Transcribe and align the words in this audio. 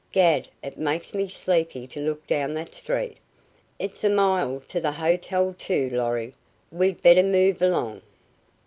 "'Gad, 0.11 0.47
it 0.63 0.79
makes 0.79 1.13
me 1.13 1.27
sleepy 1.27 1.85
to 1.85 1.99
look 2.01 2.25
down 2.25 2.55
that 2.55 2.73
street. 2.73 3.17
It's 3.77 4.03
a 4.03 4.09
mile 4.09 4.59
to 4.61 4.79
the 4.81 4.93
hotel, 4.93 5.53
too, 5.55 5.91
Lorry. 5.91 6.33
We'd 6.71 7.03
better 7.03 7.21
move 7.21 7.61
along." 7.61 8.01